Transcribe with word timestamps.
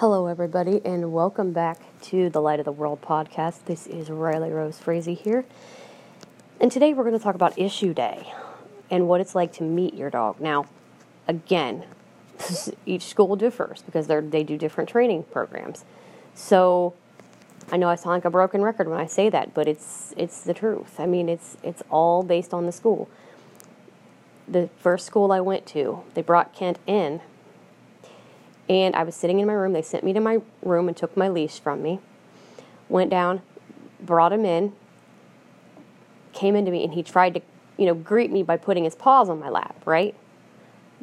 Hello, 0.00 0.26
everybody, 0.26 0.82
and 0.84 1.10
welcome 1.10 1.52
back 1.52 1.78
to 2.02 2.28
the 2.28 2.42
Light 2.42 2.58
of 2.58 2.66
the 2.66 2.70
World 2.70 3.00
podcast. 3.00 3.64
This 3.64 3.86
is 3.86 4.10
Riley 4.10 4.50
Rose 4.50 4.78
Frazee 4.78 5.14
here, 5.14 5.46
and 6.60 6.70
today 6.70 6.92
we're 6.92 7.04
going 7.04 7.16
to 7.16 7.24
talk 7.24 7.34
about 7.34 7.58
issue 7.58 7.94
day 7.94 8.30
and 8.90 9.08
what 9.08 9.22
it's 9.22 9.34
like 9.34 9.54
to 9.54 9.62
meet 9.62 9.94
your 9.94 10.10
dog. 10.10 10.38
Now, 10.38 10.66
again, 11.26 11.84
each 12.84 13.04
school 13.04 13.36
differs 13.36 13.84
because 13.86 14.06
they 14.06 14.20
they 14.20 14.44
do 14.44 14.58
different 14.58 14.90
training 14.90 15.22
programs. 15.32 15.86
So, 16.34 16.92
I 17.72 17.78
know 17.78 17.88
I 17.88 17.94
sound 17.94 18.16
like 18.16 18.26
a 18.26 18.30
broken 18.30 18.60
record 18.60 18.88
when 18.88 19.00
I 19.00 19.06
say 19.06 19.30
that, 19.30 19.54
but 19.54 19.66
it's 19.66 20.12
it's 20.18 20.42
the 20.42 20.52
truth. 20.52 21.00
I 21.00 21.06
mean, 21.06 21.30
it's 21.30 21.56
it's 21.62 21.82
all 21.88 22.22
based 22.22 22.52
on 22.52 22.66
the 22.66 22.72
school. 22.72 23.08
The 24.46 24.68
first 24.76 25.06
school 25.06 25.32
I 25.32 25.40
went 25.40 25.64
to, 25.68 26.02
they 26.12 26.20
brought 26.20 26.54
Kent 26.54 26.80
in 26.86 27.22
and 28.68 28.96
I 28.96 29.04
was 29.04 29.14
sitting 29.14 29.38
in 29.38 29.46
my 29.46 29.52
room. 29.52 29.72
They 29.72 29.82
sent 29.82 30.04
me 30.04 30.12
to 30.12 30.20
my 30.20 30.40
room 30.62 30.88
and 30.88 30.96
took 30.96 31.16
my 31.16 31.28
leash 31.28 31.60
from 31.60 31.82
me. 31.82 32.00
Went 32.88 33.10
down, 33.10 33.42
brought 34.00 34.32
him 34.32 34.44
in, 34.44 34.72
came 36.32 36.56
into 36.56 36.70
me, 36.70 36.84
and 36.84 36.94
he 36.94 37.02
tried 37.02 37.34
to, 37.34 37.40
you 37.76 37.86
know, 37.86 37.94
greet 37.94 38.30
me 38.30 38.42
by 38.42 38.56
putting 38.56 38.84
his 38.84 38.94
paws 38.94 39.28
on 39.28 39.38
my 39.38 39.48
lap, 39.48 39.80
right? 39.84 40.14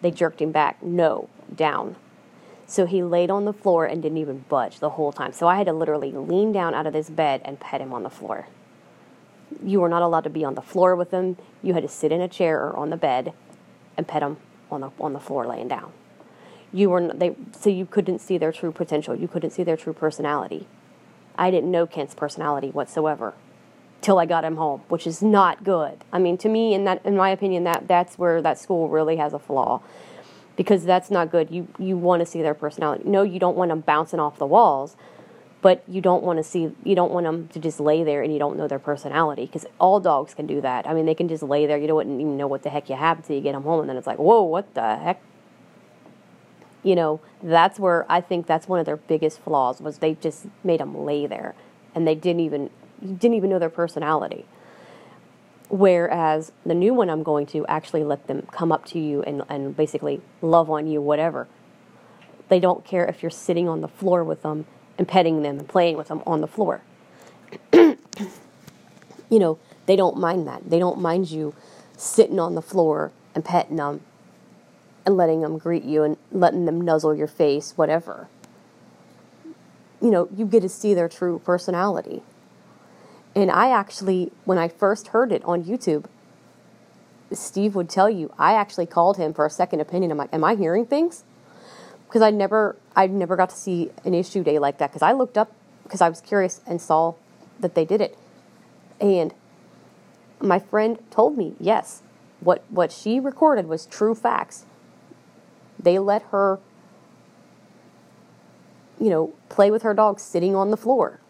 They 0.00 0.10
jerked 0.10 0.40
him 0.40 0.52
back. 0.52 0.82
No, 0.82 1.28
down. 1.54 1.96
So 2.66 2.86
he 2.86 3.02
laid 3.02 3.30
on 3.30 3.44
the 3.44 3.52
floor 3.52 3.84
and 3.84 4.02
didn't 4.02 4.18
even 4.18 4.44
budge 4.48 4.78
the 4.78 4.90
whole 4.90 5.12
time. 5.12 5.32
So 5.32 5.46
I 5.46 5.56
had 5.56 5.66
to 5.66 5.72
literally 5.72 6.12
lean 6.12 6.52
down 6.52 6.74
out 6.74 6.86
of 6.86 6.92
this 6.92 7.10
bed 7.10 7.42
and 7.44 7.60
pet 7.60 7.80
him 7.80 7.92
on 7.92 8.02
the 8.02 8.10
floor. 8.10 8.48
You 9.62 9.80
were 9.80 9.88
not 9.88 10.02
allowed 10.02 10.24
to 10.24 10.30
be 10.30 10.44
on 10.44 10.54
the 10.54 10.62
floor 10.62 10.96
with 10.96 11.10
him. 11.10 11.36
You 11.62 11.74
had 11.74 11.82
to 11.82 11.88
sit 11.88 12.10
in 12.10 12.20
a 12.20 12.28
chair 12.28 12.60
or 12.64 12.76
on 12.76 12.90
the 12.90 12.96
bed 12.96 13.34
and 13.96 14.08
pet 14.08 14.22
him 14.22 14.38
on 14.70 14.80
the 14.80 14.90
on 14.98 15.12
the 15.12 15.20
floor 15.20 15.46
laying 15.46 15.68
down 15.68 15.92
you 16.72 16.90
were 16.90 17.12
they 17.12 17.36
so 17.52 17.70
you 17.70 17.86
couldn't 17.86 18.20
see 18.20 18.38
their 18.38 18.52
true 18.52 18.72
potential. 18.72 19.14
You 19.14 19.28
couldn't 19.28 19.50
see 19.50 19.62
their 19.62 19.76
true 19.76 19.92
personality. 19.92 20.66
I 21.36 21.50
didn't 21.50 21.70
know 21.70 21.86
Kent's 21.86 22.14
personality 22.14 22.70
whatsoever 22.70 23.34
till 24.00 24.18
I 24.18 24.26
got 24.26 24.44
him 24.44 24.56
home, 24.56 24.82
which 24.88 25.06
is 25.06 25.22
not 25.22 25.64
good. 25.64 26.04
I 26.12 26.18
mean, 26.18 26.36
to 26.38 26.48
me, 26.48 26.74
in 26.74 26.84
that, 26.84 27.04
in 27.06 27.16
my 27.16 27.30
opinion, 27.30 27.64
that 27.64 27.86
that's 27.88 28.18
where 28.18 28.42
that 28.42 28.58
school 28.58 28.88
really 28.88 29.16
has 29.16 29.32
a 29.32 29.38
flaw, 29.38 29.80
because 30.56 30.84
that's 30.84 31.10
not 31.10 31.30
good. 31.30 31.50
You 31.50 31.68
you 31.78 31.96
want 31.96 32.20
to 32.20 32.26
see 32.26 32.42
their 32.42 32.54
personality. 32.54 33.04
No, 33.06 33.22
you 33.22 33.38
don't 33.38 33.56
want 33.56 33.70
them 33.70 33.80
bouncing 33.80 34.20
off 34.20 34.38
the 34.38 34.46
walls, 34.46 34.96
but 35.62 35.84
you 35.86 36.00
don't 36.00 36.22
want 36.22 36.38
to 36.38 36.42
see 36.42 36.72
you 36.84 36.94
don't 36.94 37.12
want 37.12 37.24
them 37.24 37.48
to 37.48 37.60
just 37.60 37.80
lay 37.80 38.02
there 38.02 38.22
and 38.22 38.32
you 38.32 38.38
don't 38.38 38.56
know 38.56 38.66
their 38.66 38.80
personality 38.80 39.46
because 39.46 39.66
all 39.78 40.00
dogs 40.00 40.34
can 40.34 40.46
do 40.46 40.60
that. 40.60 40.86
I 40.86 40.94
mean, 40.94 41.06
they 41.06 41.14
can 41.14 41.28
just 41.28 41.42
lay 41.42 41.66
there. 41.66 41.78
You 41.78 41.86
don't 41.86 42.20
even 42.20 42.36
know 42.36 42.48
what 42.48 42.62
the 42.62 42.70
heck 42.70 42.90
you 42.90 42.96
have 42.96 43.18
until 43.18 43.36
you 43.36 43.42
get 43.42 43.52
them 43.52 43.62
home, 43.62 43.80
and 43.80 43.88
then 43.88 43.96
it's 43.96 44.06
like, 44.06 44.18
whoa, 44.18 44.42
what 44.42 44.74
the 44.74 44.96
heck 44.96 45.22
you 46.82 46.94
know, 46.94 47.20
that's 47.42 47.78
where 47.78 48.04
I 48.08 48.20
think 48.20 48.46
that's 48.46 48.68
one 48.68 48.80
of 48.80 48.86
their 48.86 48.96
biggest 48.96 49.40
flaws 49.40 49.80
was 49.80 49.98
they 49.98 50.14
just 50.14 50.46
made 50.64 50.80
them 50.80 51.04
lay 51.04 51.26
there 51.26 51.54
and 51.94 52.06
they 52.06 52.14
didn't 52.14 52.40
even 52.40 52.70
didn't 53.00 53.34
even 53.34 53.50
know 53.50 53.58
their 53.58 53.70
personality. 53.70 54.44
Whereas 55.68 56.52
the 56.66 56.74
new 56.74 56.92
one 56.92 57.08
I'm 57.08 57.22
going 57.22 57.46
to 57.46 57.66
actually 57.66 58.04
let 58.04 58.26
them 58.26 58.46
come 58.52 58.70
up 58.70 58.84
to 58.86 58.98
you 58.98 59.22
and, 59.22 59.42
and 59.48 59.76
basically 59.76 60.20
love 60.40 60.70
on 60.70 60.86
you, 60.86 61.00
whatever. 61.00 61.48
They 62.48 62.60
don't 62.60 62.84
care 62.84 63.06
if 63.06 63.22
you're 63.22 63.30
sitting 63.30 63.68
on 63.68 63.80
the 63.80 63.88
floor 63.88 64.22
with 64.22 64.42
them 64.42 64.66
and 64.98 65.08
petting 65.08 65.42
them 65.42 65.58
and 65.58 65.68
playing 65.68 65.96
with 65.96 66.08
them 66.08 66.22
on 66.26 66.42
the 66.42 66.46
floor. 66.46 66.82
you 67.72 67.96
know, 69.30 69.58
they 69.86 69.96
don't 69.96 70.18
mind 70.18 70.46
that. 70.46 70.68
They 70.68 70.78
don't 70.78 71.00
mind 71.00 71.30
you 71.30 71.54
sitting 71.96 72.38
on 72.38 72.54
the 72.54 72.62
floor 72.62 73.10
and 73.34 73.44
petting 73.44 73.76
them 73.76 74.02
and 75.04 75.16
letting 75.16 75.40
them 75.40 75.58
greet 75.58 75.84
you 75.84 76.02
and 76.02 76.16
letting 76.30 76.64
them 76.64 76.80
nuzzle 76.80 77.14
your 77.14 77.26
face, 77.26 77.72
whatever. 77.76 78.28
You 80.00 80.10
know, 80.10 80.28
you 80.36 80.46
get 80.46 80.60
to 80.60 80.68
see 80.68 80.94
their 80.94 81.08
true 81.08 81.40
personality. 81.44 82.22
And 83.34 83.50
I 83.50 83.70
actually, 83.70 84.30
when 84.44 84.58
I 84.58 84.68
first 84.68 85.08
heard 85.08 85.32
it 85.32 85.42
on 85.44 85.64
YouTube, 85.64 86.04
Steve 87.32 87.74
would 87.74 87.88
tell 87.88 88.10
you, 88.10 88.32
I 88.38 88.54
actually 88.54 88.86
called 88.86 89.16
him 89.16 89.32
for 89.32 89.46
a 89.46 89.50
second 89.50 89.80
opinion. 89.80 90.10
I'm 90.10 90.18
like, 90.18 90.32
am 90.34 90.44
I 90.44 90.54
hearing 90.54 90.86
things? 90.86 91.24
Because 92.06 92.20
I 92.20 92.30
never, 92.30 92.76
I 92.94 93.06
never 93.06 93.36
got 93.36 93.50
to 93.50 93.56
see 93.56 93.90
an 94.04 94.12
issue 94.12 94.42
day 94.42 94.58
like 94.58 94.78
that. 94.78 94.90
Because 94.90 95.02
I 95.02 95.12
looked 95.12 95.38
up, 95.38 95.52
because 95.84 96.00
I 96.00 96.08
was 96.08 96.20
curious 96.20 96.60
and 96.66 96.80
saw 96.80 97.14
that 97.60 97.74
they 97.74 97.84
did 97.84 98.00
it, 98.00 98.18
and 99.00 99.32
my 100.40 100.58
friend 100.58 100.98
told 101.10 101.38
me, 101.38 101.54
yes, 101.58 102.02
what 102.40 102.64
what 102.68 102.90
she 102.92 103.20
recorded 103.20 103.66
was 103.66 103.86
true 103.86 104.14
facts. 104.14 104.64
They 105.78 105.98
let 105.98 106.22
her, 106.30 106.58
you 109.00 109.10
know, 109.10 109.32
play 109.48 109.70
with 109.70 109.82
her 109.82 109.94
dog 109.94 110.20
sitting 110.20 110.54
on 110.54 110.70
the 110.70 110.76
floor. 110.76 111.20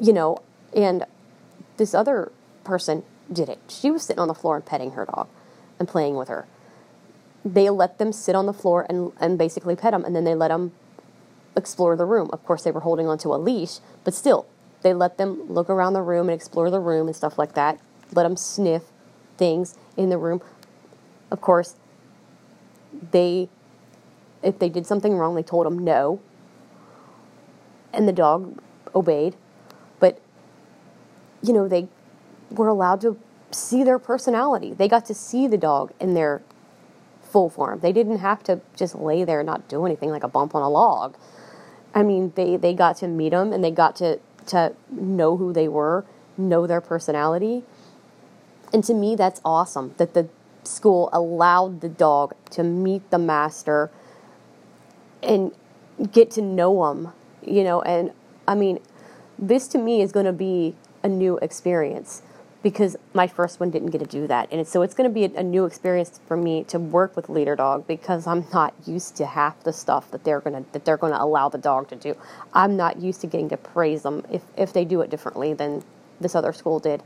You 0.00 0.12
know, 0.12 0.38
and 0.74 1.04
this 1.76 1.94
other 1.94 2.32
person 2.64 3.02
did 3.32 3.48
it. 3.48 3.58
She 3.68 3.90
was 3.90 4.02
sitting 4.02 4.20
on 4.20 4.28
the 4.28 4.34
floor 4.34 4.56
and 4.56 4.64
petting 4.64 4.92
her 4.92 5.04
dog 5.04 5.28
and 5.78 5.88
playing 5.88 6.16
with 6.16 6.28
her. 6.28 6.46
They 7.44 7.70
let 7.70 7.98
them 7.98 8.12
sit 8.12 8.34
on 8.34 8.46
the 8.46 8.52
floor 8.52 8.86
and, 8.88 9.12
and 9.20 9.38
basically 9.38 9.76
pet 9.76 9.92
them, 9.92 10.04
and 10.04 10.14
then 10.14 10.24
they 10.24 10.34
let 10.34 10.48
them 10.48 10.72
explore 11.56 11.96
the 11.96 12.04
room. 12.04 12.30
Of 12.32 12.44
course, 12.44 12.62
they 12.62 12.70
were 12.70 12.80
holding 12.80 13.06
onto 13.06 13.32
a 13.32 13.36
leash, 13.36 13.78
but 14.04 14.14
still, 14.14 14.46
they 14.82 14.94
let 14.94 15.18
them 15.18 15.42
look 15.48 15.70
around 15.70 15.92
the 15.92 16.02
room 16.02 16.28
and 16.28 16.36
explore 16.36 16.70
the 16.70 16.80
room 16.80 17.06
and 17.06 17.16
stuff 17.16 17.38
like 17.38 17.54
that. 17.54 17.80
Let 18.12 18.24
them 18.24 18.36
sniff 18.36 18.84
things 19.36 19.76
in 19.96 20.08
the 20.08 20.18
room. 20.18 20.40
Of 21.30 21.40
course, 21.40 21.76
they 23.10 23.48
if 24.42 24.58
they 24.58 24.68
did 24.68 24.86
something 24.86 25.14
wrong, 25.16 25.34
they 25.34 25.42
told 25.42 25.66
them 25.66 25.78
no. 25.78 26.20
And 27.92 28.06
the 28.06 28.12
dog 28.12 28.60
obeyed. 28.94 29.34
But 29.98 30.20
you 31.42 31.52
know, 31.52 31.68
they 31.68 31.88
were 32.50 32.68
allowed 32.68 33.00
to 33.02 33.18
see 33.50 33.82
their 33.82 33.98
personality. 33.98 34.72
They 34.72 34.88
got 34.88 35.06
to 35.06 35.14
see 35.14 35.46
the 35.46 35.58
dog 35.58 35.92
in 36.00 36.14
their 36.14 36.42
full 37.22 37.50
form. 37.50 37.80
They 37.80 37.92
didn't 37.92 38.18
have 38.18 38.42
to 38.44 38.60
just 38.76 38.94
lay 38.94 39.24
there 39.24 39.40
and 39.40 39.46
not 39.46 39.68
do 39.68 39.84
anything 39.84 40.10
like 40.10 40.24
a 40.24 40.28
bump 40.28 40.54
on 40.54 40.62
a 40.62 40.68
log. 40.68 41.16
I 41.94 42.02
mean, 42.02 42.32
they, 42.34 42.56
they 42.56 42.74
got 42.74 42.96
to 42.98 43.08
meet 43.08 43.30
them 43.30 43.52
and 43.52 43.62
they 43.62 43.70
got 43.70 43.96
to, 43.96 44.18
to 44.46 44.74
know 44.90 45.36
who 45.36 45.52
they 45.52 45.68
were, 45.68 46.04
know 46.36 46.66
their 46.66 46.80
personality. 46.80 47.64
And 48.72 48.84
to 48.84 48.94
me, 48.94 49.16
that's 49.16 49.40
awesome 49.44 49.94
that 49.96 50.14
the 50.14 50.28
school 50.68 51.08
allowed 51.12 51.80
the 51.80 51.88
dog 51.88 52.34
to 52.50 52.62
meet 52.62 53.10
the 53.10 53.18
master 53.18 53.90
and 55.22 55.52
get 56.12 56.30
to 56.32 56.42
know 56.42 56.90
him, 56.90 57.08
you 57.42 57.64
know, 57.64 57.82
and 57.82 58.12
I 58.46 58.54
mean, 58.54 58.78
this 59.38 59.68
to 59.68 59.78
me 59.78 60.02
is 60.02 60.12
going 60.12 60.26
to 60.26 60.32
be 60.32 60.74
a 61.02 61.08
new 61.08 61.38
experience 61.38 62.22
because 62.62 62.96
my 63.14 63.26
first 63.26 63.60
one 63.60 63.70
didn't 63.70 63.90
get 63.90 63.98
to 63.98 64.06
do 64.06 64.26
that. 64.26 64.48
And 64.50 64.66
so 64.66 64.82
it's 64.82 64.94
going 64.94 65.08
to 65.08 65.14
be 65.14 65.24
a, 65.24 65.42
new 65.42 65.64
experience 65.64 66.20
for 66.26 66.36
me 66.36 66.64
to 66.64 66.78
work 66.78 67.14
with 67.14 67.28
leader 67.28 67.54
dog 67.54 67.86
because 67.86 68.26
I'm 68.26 68.44
not 68.52 68.74
used 68.84 69.16
to 69.16 69.26
half 69.26 69.62
the 69.62 69.72
stuff 69.72 70.10
that 70.10 70.24
they're 70.24 70.40
going 70.40 70.64
to 70.64 70.72
that 70.72 70.84
they're 70.84 70.96
going 70.96 71.12
to 71.12 71.22
allow 71.22 71.48
the 71.48 71.58
dog 71.58 71.88
to 71.88 71.96
do. 71.96 72.16
I'm 72.52 72.76
not 72.76 73.00
used 73.00 73.20
to 73.20 73.26
getting 73.26 73.48
to 73.50 73.56
praise 73.56 74.02
them 74.02 74.24
if 74.30 74.42
if 74.56 74.72
they 74.72 74.84
do 74.84 75.00
it 75.02 75.10
differently 75.10 75.54
than 75.54 75.84
this 76.20 76.34
other 76.34 76.52
school 76.52 76.80
did. 76.80 77.02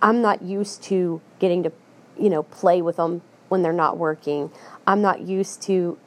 I'm 0.00 0.22
not 0.22 0.42
used 0.42 0.82
to 0.84 1.20
getting 1.40 1.64
to 1.64 1.72
you 2.20 2.30
know, 2.30 2.42
play 2.44 2.82
with 2.82 2.96
them 2.96 3.22
when 3.48 3.62
they're 3.62 3.72
not 3.72 3.96
working. 3.96 4.50
I'm 4.86 5.02
not 5.02 5.22
used 5.22 5.62
to 5.62 5.98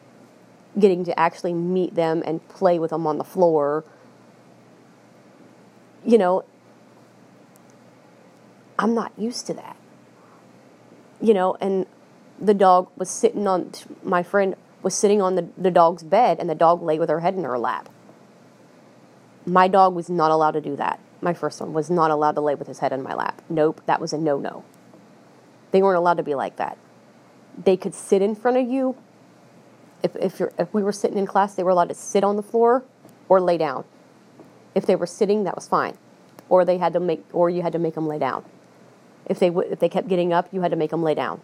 getting 0.79 1.03
to 1.05 1.19
actually 1.19 1.53
meet 1.53 1.95
them 1.95 2.23
and 2.25 2.47
play 2.47 2.79
with 2.79 2.91
them 2.91 3.05
on 3.05 3.17
the 3.17 3.23
floor. 3.23 3.83
You 6.05 6.17
know, 6.17 6.45
I'm 8.77 8.93
not 8.93 9.11
used 9.17 9.47
to 9.47 9.53
that. 9.55 9.77
You 11.21 11.33
know, 11.33 11.55
and 11.59 11.85
the 12.39 12.53
dog 12.53 12.89
was 12.97 13.09
sitting 13.09 13.47
on, 13.47 13.71
my 14.03 14.23
friend 14.23 14.55
was 14.81 14.93
sitting 14.93 15.21
on 15.21 15.35
the, 15.35 15.47
the 15.57 15.71
dog's 15.71 16.03
bed 16.03 16.39
and 16.39 16.49
the 16.49 16.55
dog 16.55 16.81
lay 16.81 16.99
with 16.99 17.09
her 17.09 17.21
head 17.21 17.35
in 17.35 17.43
her 17.43 17.57
lap. 17.57 17.89
My 19.45 19.67
dog 19.67 19.95
was 19.95 20.09
not 20.09 20.31
allowed 20.31 20.51
to 20.51 20.61
do 20.61 20.75
that. 20.75 20.99
My 21.21 21.33
first 21.33 21.61
one 21.61 21.73
was 21.73 21.89
not 21.89 22.11
allowed 22.11 22.33
to 22.33 22.41
lay 22.41 22.55
with 22.55 22.67
his 22.67 22.79
head 22.79 22.91
in 22.91 23.01
my 23.01 23.13
lap. 23.13 23.41
Nope, 23.49 23.81
that 23.85 24.01
was 24.01 24.11
a 24.11 24.17
no 24.17 24.37
no. 24.37 24.63
They 25.73 25.81
weren't 25.81 25.97
allowed 25.97 26.17
to 26.17 26.23
be 26.23 26.35
like 26.35 26.57
that. 26.57 26.77
They 27.61 27.75
could 27.75 27.95
sit 27.95 28.21
in 28.21 28.35
front 28.35 28.57
of 28.57 28.69
you. 28.69 28.95
If, 30.03 30.15
if, 30.15 30.39
if 30.59 30.71
we 30.71 30.83
were 30.83 30.91
sitting 30.91 31.17
in 31.17 31.25
class, 31.25 31.55
they 31.55 31.63
were 31.63 31.71
allowed 31.71 31.89
to 31.89 31.95
sit 31.95 32.23
on 32.23 32.35
the 32.35 32.43
floor 32.43 32.83
or 33.27 33.41
lay 33.41 33.57
down. 33.57 33.83
If 34.75 34.85
they 34.85 34.95
were 34.95 35.07
sitting, 35.07 35.45
that 35.45 35.55
was 35.55 35.67
fine. 35.67 35.97
Or 36.47 36.63
they 36.63 36.77
had 36.77 36.93
to 36.93 36.99
make, 36.99 37.25
or 37.33 37.49
you 37.49 37.63
had 37.63 37.73
to 37.73 37.79
make 37.79 37.95
them 37.95 38.07
lay 38.07 38.19
down. 38.19 38.45
If 39.25 39.39
they 39.39 39.47
if 39.47 39.79
they 39.79 39.89
kept 39.89 40.07
getting 40.07 40.31
up, 40.31 40.47
you 40.51 40.61
had 40.61 40.69
to 40.69 40.77
make 40.77 40.91
them 40.91 41.01
lay 41.01 41.15
down. 41.15 41.41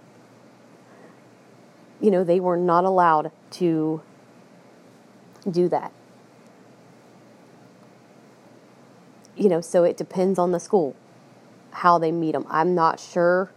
You 2.00 2.12
know, 2.12 2.24
they 2.24 2.40
were 2.40 2.58
not 2.58 2.84
allowed 2.84 3.32
to 3.52 4.02
do 5.50 5.70
that. 5.70 5.92
You 9.36 9.50
know, 9.50 9.62
so 9.62 9.86
it 9.86 9.98
depends 9.98 10.38
on 10.38 10.52
the 10.52 10.60
school 10.60 10.96
how 11.72 11.98
they 11.98 12.12
meet 12.12 12.34
them. 12.34 12.46
I'm 12.50 12.76
not 12.76 13.00
sure 13.00 13.50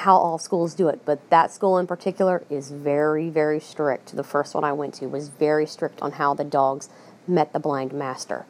how 0.00 0.16
all 0.16 0.38
schools 0.38 0.74
do 0.74 0.88
it, 0.88 1.00
but 1.04 1.28
that 1.30 1.50
school 1.52 1.76
in 1.76 1.86
particular 1.86 2.42
is 2.48 2.70
very, 2.70 3.28
very 3.28 3.60
strict. 3.60 4.16
The 4.16 4.24
first 4.24 4.54
one 4.54 4.64
I 4.64 4.72
went 4.72 4.94
to 4.94 5.06
was 5.06 5.28
very 5.28 5.66
strict 5.66 6.00
on 6.00 6.12
how 6.12 6.32
the 6.32 6.44
dogs 6.44 6.88
met 7.26 7.52
the 7.52 7.58
blind 7.58 7.92
master. 7.92 8.46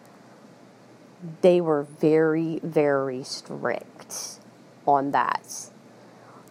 They 1.43 1.61
were 1.61 1.83
very, 1.83 2.61
very 2.63 3.25
strict 3.25 4.39
on 4.87 5.11
that. 5.11 5.71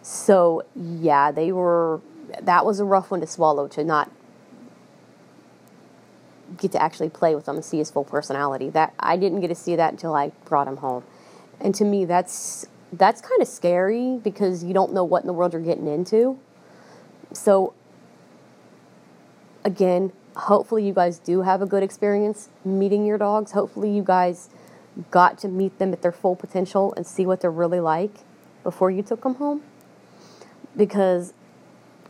So, 0.02 0.64
yeah, 0.76 1.32
they 1.32 1.50
were, 1.50 2.00
that 2.40 2.66
was 2.66 2.78
a 2.78 2.84
rough 2.84 3.10
one 3.10 3.20
to 3.20 3.26
swallow 3.26 3.68
to 3.68 3.82
not 3.82 4.10
get 6.58 6.72
to 6.72 6.82
actually 6.82 7.08
play 7.08 7.34
with 7.34 7.48
him 7.48 7.56
and 7.56 7.64
see 7.64 7.78
his 7.78 7.90
full 7.90 8.04
personality. 8.04 8.68
That 8.68 8.92
I 8.98 9.16
didn't 9.16 9.40
get 9.40 9.48
to 9.48 9.54
see 9.54 9.76
that 9.76 9.92
until 9.92 10.14
I 10.14 10.32
brought 10.44 10.68
him 10.68 10.78
home. 10.78 11.04
And 11.58 11.74
to 11.76 11.84
me 11.84 12.04
that's 12.04 12.66
that's 12.92 13.20
kind 13.20 13.40
of 13.40 13.48
scary 13.48 14.18
because 14.22 14.64
you 14.64 14.74
don't 14.74 14.92
know 14.92 15.04
what 15.04 15.22
in 15.22 15.26
the 15.26 15.32
world 15.32 15.52
you're 15.52 15.62
getting 15.62 15.86
into. 15.86 16.38
So 17.32 17.74
again, 19.64 20.12
hopefully 20.34 20.86
you 20.86 20.92
guys 20.92 21.18
do 21.18 21.42
have 21.42 21.62
a 21.62 21.66
good 21.66 21.82
experience 21.82 22.48
meeting 22.64 23.06
your 23.06 23.18
dogs. 23.18 23.52
Hopefully 23.52 23.90
you 23.90 24.02
guys 24.02 24.48
got 25.10 25.38
to 25.38 25.48
meet 25.48 25.78
them 25.78 25.92
at 25.92 26.02
their 26.02 26.12
full 26.12 26.34
potential 26.34 26.92
and 26.96 27.06
see 27.06 27.24
what 27.24 27.40
they're 27.40 27.50
really 27.50 27.80
like 27.80 28.12
before 28.62 28.90
you 28.90 29.02
took 29.02 29.22
them 29.22 29.34
home. 29.36 29.62
Because 30.76 31.32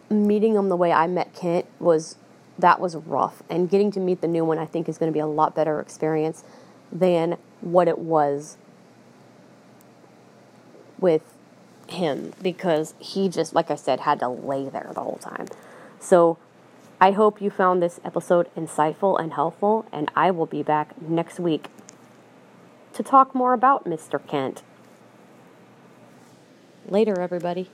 meeting 0.09 0.55
them 0.55 0.69
the 0.69 0.77
way 0.77 0.93
I 0.93 1.07
met 1.07 1.35
Kent 1.35 1.67
was 1.79 2.17
that 2.59 2.81
was 2.81 2.97
rough. 2.97 3.43
And 3.49 3.69
getting 3.69 3.91
to 3.93 4.01
meet 4.01 4.21
the 4.21 4.29
new 4.29 4.45
one, 4.45 4.59
I 4.59 4.67
think, 4.67 4.89
is 4.89 4.99
going 4.99 5.11
to 5.11 5.15
be 5.15 5.21
a 5.21 5.27
lot 5.27 5.55
better 5.55 5.81
experience 5.81 6.45
than 6.93 7.37
what 7.61 7.89
it 7.89 7.99
was 7.99 8.57
with 11.01 11.23
him 11.89 12.33
because 12.43 12.95
he 12.99 13.29
just, 13.29 13.55
like 13.55 13.71
I 13.71 13.75
said, 13.75 14.01
had 14.01 14.21
to 14.21 14.29
lay 14.29 14.69
there 14.69 14.91
the 14.95 15.01
whole 15.01 15.19
time. 15.21 15.47
So 15.99 16.39
I 17.01 17.13
hope 17.13 17.41
you 17.41 17.51
found 17.51 17.83
this 17.83 18.01
episode 18.05 18.49
insightful 18.55 19.19
and 19.19 19.33
helpful, 19.33 19.87
and 19.93 20.11
I 20.15 20.31
will 20.31 20.47
be 20.47 20.63
back 20.63 21.01
next 21.01 21.41
week 21.41 21.69
to 22.93 23.03
talk 23.03 23.35
more 23.35 23.53
about 23.53 23.85
Mr. 23.85 24.25
Kent. 24.27 24.63
Later, 26.89 27.21
everybody. 27.21 27.71